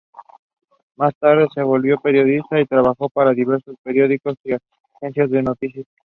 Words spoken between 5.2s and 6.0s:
de noticias.